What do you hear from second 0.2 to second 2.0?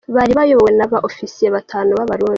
bayobowe n’aba officiers batanu